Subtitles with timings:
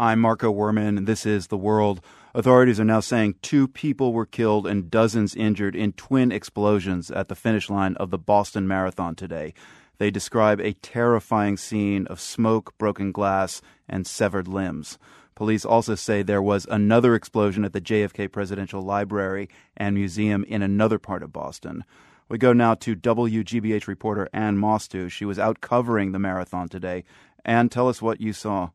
[0.00, 2.00] I'm Marco Werman, and this is The World.
[2.32, 7.26] Authorities are now saying two people were killed and dozens injured in twin explosions at
[7.26, 9.54] the finish line of the Boston Marathon today.
[9.98, 15.00] They describe a terrifying scene of smoke, broken glass, and severed limbs.
[15.34, 20.62] Police also say there was another explosion at the JFK Presidential Library and Museum in
[20.62, 21.82] another part of Boston.
[22.28, 25.08] We go now to WGBH reporter Anne Mostue.
[25.10, 27.02] She was out covering the marathon today.
[27.44, 28.70] Anne, tell us what you saw.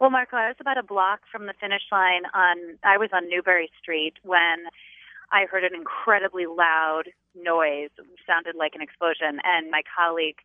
[0.00, 3.28] Well, Marco, I was about a block from the finish line on I was on
[3.28, 4.64] Newbury Street when
[5.30, 7.90] I heard an incredibly loud noise.
[7.98, 10.38] It sounded like an explosion and my colleague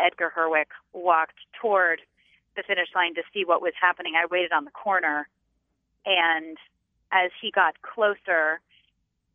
[0.00, 2.00] Edgar Herwick walked toward
[2.56, 4.14] the finish line to see what was happening.
[4.16, 5.28] I waited on the corner
[6.06, 6.56] and
[7.12, 8.62] as he got closer,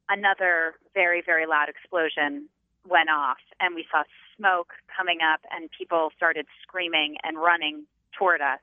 [0.10, 2.50] another very, very loud explosion
[2.90, 4.02] went off and we saw
[4.36, 7.86] smoke coming up and people started screaming and running
[8.18, 8.60] toward us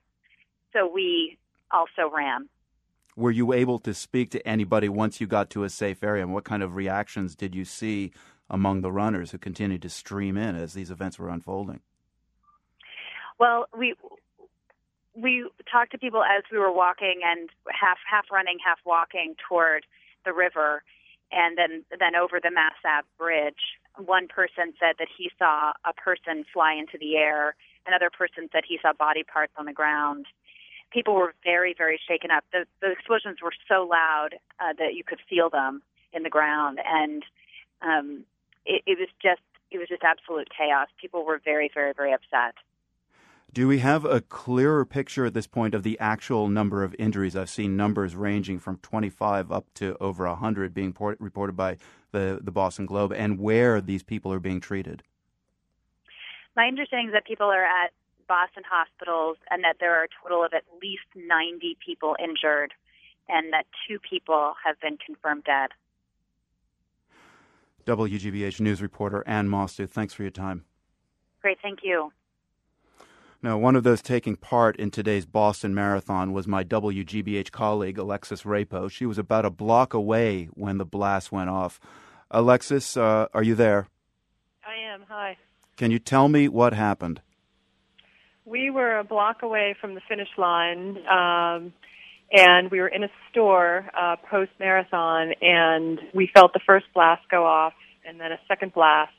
[0.77, 1.39] so we
[1.71, 2.49] also ran.
[3.17, 6.23] Were you able to speak to anybody once you got to a safe area?
[6.23, 8.13] And what kind of reactions did you see
[8.51, 11.81] among the runners who continued to stream in as these events were unfolding?
[13.39, 13.95] Well, we
[15.15, 19.87] we talked to people as we were walking and half half running, half walking toward
[20.27, 20.83] the river,
[21.33, 23.81] and then then over the Mass Ave bridge.
[23.97, 27.57] One person said that he saw a person fly into the air.
[27.87, 30.27] Another person said he saw body parts on the ground
[30.91, 32.45] people were very, very shaken up.
[32.53, 36.79] The, the explosions were so loud uh, that you could feel them in the ground,
[36.85, 37.23] and
[37.83, 38.25] um,
[38.65, 40.89] it, it was just it was just absolute chaos.
[41.01, 42.55] People were very, very, very upset.
[43.53, 47.35] Do we have a clearer picture at this point of the actual number of injuries?
[47.35, 51.79] I've seen numbers ranging from 25 up to over 100 being port- reported by
[52.13, 55.03] the, the Boston Globe, and where these people are being treated.
[56.55, 57.93] My understanding is that people are at
[58.29, 62.73] Boston hospitals and that there are a total of at least 90 people injured
[63.29, 65.71] and that two people have been confirmed dead.
[67.87, 70.65] WGBH News reporter Anne Mostue, thanks for your time.
[71.41, 72.13] Great, thank you.
[73.43, 78.43] Now, one of those taking part in today's Boston Marathon was my WGBH colleague, Alexis
[78.43, 78.91] Rapo.
[78.91, 81.79] She was about a block away when the blast went off.
[82.31, 83.87] Alexis, uh, are you there?
[84.67, 85.05] I am.
[85.09, 85.37] Hi.
[85.77, 87.21] Can you tell me what happened?
[88.47, 91.73] We were a block away from the finish line, um,
[92.31, 97.23] and we were in a store uh, post marathon, and we felt the first blast
[97.29, 97.73] go off,
[98.07, 99.11] and then a second blast.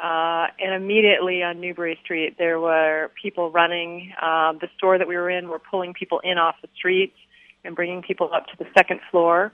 [0.00, 4.14] Uh, and immediately on Newbury Street, there were people running.
[4.22, 7.16] Um, the store that we were in were pulling people in off the streets
[7.62, 9.52] and bringing people up to the second floor.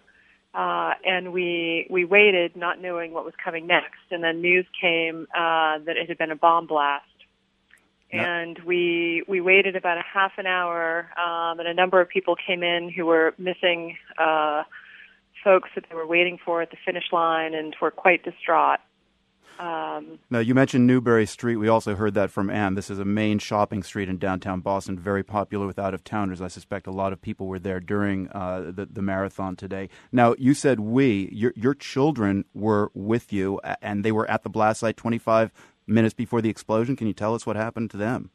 [0.55, 4.13] Uh, and we we waited, not knowing what was coming next.
[4.13, 7.07] And then news came uh, that it had been a bomb blast
[8.13, 12.37] and we we waited about a half an hour, um, and a number of people
[12.37, 14.65] came in who were missing uh,
[15.43, 18.81] folks that they were waiting for at the finish line, and were quite distraught.
[19.59, 21.57] Um, now, you mentioned Newbury Street.
[21.57, 22.75] We also heard that from Anne.
[22.75, 26.41] This is a main shopping street in downtown Boston, very popular with out of towners.
[26.41, 29.89] I suspect a lot of people were there during uh, the, the marathon today.
[30.11, 34.51] Now, you said we, your, your children were with you, and they were at the
[34.51, 35.53] blast site 25
[35.87, 36.97] minutes before the explosion.
[36.97, 38.31] Can you tell us what happened to them?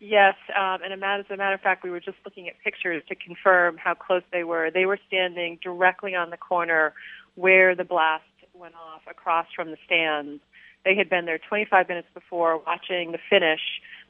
[0.00, 3.16] Yes, um, and as a matter of fact, we were just looking at pictures to
[3.16, 4.70] confirm how close they were.
[4.70, 6.94] They were standing directly on the corner
[7.34, 8.22] where the blast
[8.54, 10.40] went off across from the stands.
[10.84, 13.60] They had been there 25 minutes before watching the finish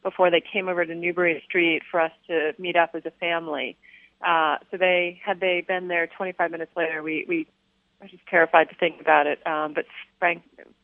[0.02, 3.76] before they came over to Newbury Street for us to meet up as a family.
[4.20, 7.46] Uh, so they had they been there 25 minutes later, we we
[8.00, 9.44] were just terrified to think about it.
[9.46, 9.86] Um, but
[10.18, 10.42] frank,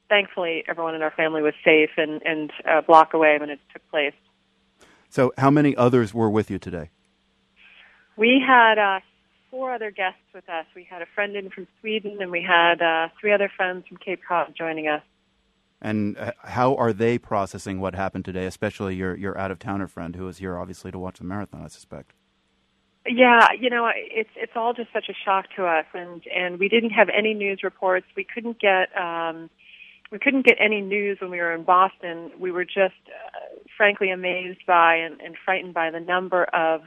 [0.09, 3.89] thankfully, everyone in our family was safe and, and a block away when it took
[3.91, 4.15] place.
[5.09, 6.91] So, how many others were with you today?
[8.17, 9.01] We had uh,
[9.51, 10.67] four other guests with us.
[10.75, 13.97] We had a friend in from Sweden, and we had uh, three other friends from
[13.99, 15.03] Cape Cod joining us.
[15.81, 19.87] And uh, how are they processing what happened today, especially your, your out of towner
[19.87, 22.15] friend who was here, obviously, to watch the marathon, I suspect?
[23.07, 26.69] Yeah, you know, it's it's all just such a shock to us, and and we
[26.69, 28.07] didn't have any news reports.
[28.17, 29.51] We couldn't get um,
[30.11, 32.31] we couldn't get any news when we were in Boston.
[32.39, 36.83] We were just, uh, frankly, amazed by and, and frightened by the number of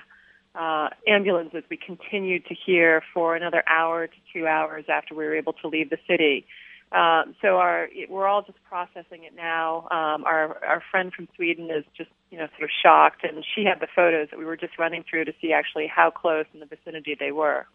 [0.56, 5.36] uh, ambulances we continued to hear for another hour to two hours after we were
[5.36, 6.46] able to leave the city.
[6.92, 9.88] Um, so our we're all just processing it now.
[9.92, 13.66] Um, our our friend from Sweden is just you know sort of shocked, and she
[13.66, 16.62] had the photos that we were just running through to see actually how close in
[16.62, 17.68] the vicinity they were.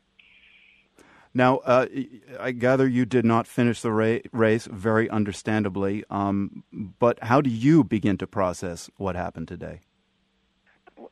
[1.35, 1.87] Now, uh,
[2.39, 6.05] I gather you did not finish the ra- race, very understandably.
[6.11, 9.81] Um, but how do you begin to process what happened today?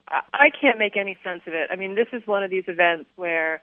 [0.09, 1.69] I can't make any sense of it.
[1.71, 3.63] I mean, this is one of these events where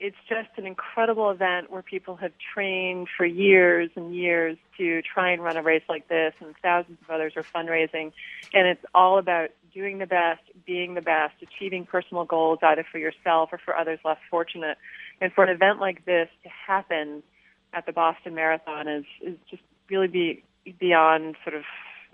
[0.00, 5.32] it's just an incredible event where people have trained for years and years to try
[5.32, 8.12] and run a race like this, and thousands of others are fundraising.
[8.54, 12.98] And it's all about doing the best, being the best, achieving personal goals either for
[12.98, 14.78] yourself or for others less fortunate.
[15.20, 17.24] And for an event like this to happen
[17.72, 20.44] at the Boston Marathon is, is just really be
[20.78, 21.64] beyond sort of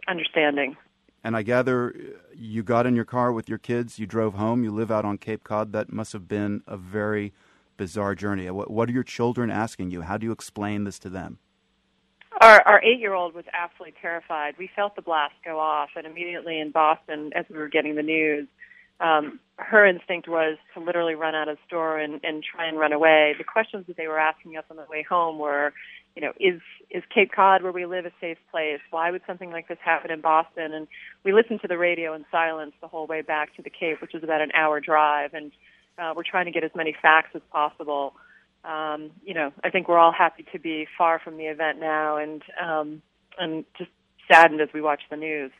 [0.08, 0.76] understanding.
[1.22, 4.64] And I gather uh, you got in your car with your kids, you drove home,
[4.64, 5.72] you live out on Cape Cod.
[5.72, 7.32] That must have been a very
[7.76, 8.50] bizarre journey.
[8.50, 10.02] What, what are your children asking you?
[10.02, 11.38] How do you explain this to them?
[12.40, 14.54] Our, our eight year old was absolutely terrified.
[14.58, 18.02] We felt the blast go off, and immediately in Boston, as we were getting the
[18.02, 18.48] news,
[19.00, 22.78] um, her instinct was to literally run out of the store and, and try and
[22.78, 23.34] run away.
[23.38, 25.72] The questions that they were asking us on the way home were,
[26.16, 26.60] you know, is
[26.90, 28.80] is Cape Cod where we live a safe place?
[28.90, 30.72] Why would something like this happen in Boston?
[30.72, 30.86] And
[31.24, 34.12] we listened to the radio in silence the whole way back to the Cape, which
[34.12, 35.52] was about an hour drive, and
[35.98, 38.14] uh, we're trying to get as many facts as possible.
[38.64, 42.16] Um, you know, I think we're all happy to be far from the event now,
[42.16, 43.02] and um,
[43.38, 43.90] and just
[44.30, 45.52] saddened as we watch the news.